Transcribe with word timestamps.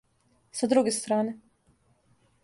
Са 0.51 0.67
друге 0.67 0.91
стране. 0.91 1.37